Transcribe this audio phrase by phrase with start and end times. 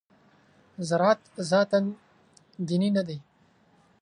[0.87, 1.21] زراعت
[1.51, 1.79] ذاتاً
[2.67, 3.17] دیني نه دی.